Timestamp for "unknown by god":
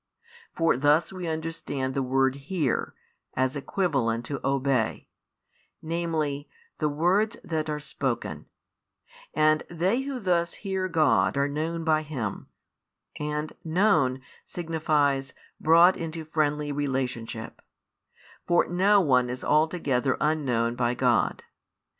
20.19-21.43